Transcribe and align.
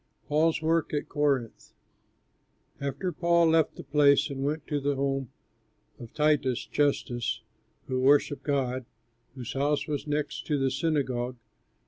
PAUL'S 0.29 0.63
WORK 0.63 0.95
AT 0.95 1.07
CORINTH 1.09 1.73
And 2.79 3.19
Paul 3.19 3.45
left 3.49 3.75
the 3.75 3.83
place 3.83 4.31
and 4.31 4.43
went 4.43 4.65
to 4.65 4.79
the 4.79 4.95
home 4.95 5.29
of 5.99 6.11
Titius 6.15 6.65
Justus, 6.65 7.41
who 7.85 7.99
worshipped 7.99 8.41
God, 8.41 8.85
whose 9.35 9.53
house 9.53 9.85
was 9.87 10.07
next 10.07 10.47
to 10.47 10.57
the 10.57 10.71
synagogue. 10.71 11.37